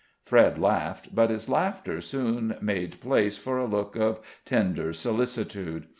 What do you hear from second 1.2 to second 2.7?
his laughter soon